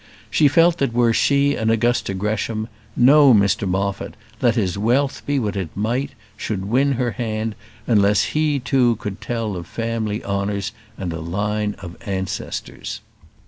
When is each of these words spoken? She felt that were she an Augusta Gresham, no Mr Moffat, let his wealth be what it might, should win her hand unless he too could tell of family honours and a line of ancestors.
She 0.31 0.47
felt 0.47 0.79
that 0.79 0.93
were 0.93 1.13
she 1.13 1.53
an 1.55 1.69
Augusta 1.69 2.15
Gresham, 2.15 2.67
no 2.95 3.35
Mr 3.35 3.67
Moffat, 3.69 4.15
let 4.41 4.55
his 4.55 4.75
wealth 4.75 5.21
be 5.27 5.37
what 5.37 5.55
it 5.55 5.69
might, 5.77 6.13
should 6.35 6.65
win 6.65 6.93
her 6.93 7.11
hand 7.11 7.53
unless 7.85 8.23
he 8.33 8.57
too 8.57 8.95
could 8.95 9.21
tell 9.21 9.55
of 9.55 9.67
family 9.67 10.23
honours 10.23 10.71
and 10.97 11.13
a 11.13 11.19
line 11.19 11.75
of 11.77 11.95
ancestors. 12.03 13.01